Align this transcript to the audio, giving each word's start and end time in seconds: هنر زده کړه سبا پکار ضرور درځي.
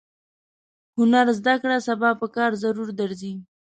هنر 0.97 1.27
زده 1.39 1.55
کړه 1.61 1.77
سبا 1.87 2.09
پکار 2.21 2.51
ضرور 2.63 2.89
درځي. 2.99 3.33